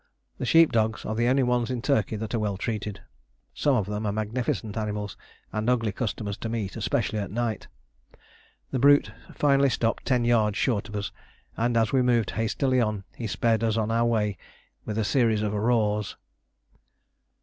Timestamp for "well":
2.39-2.57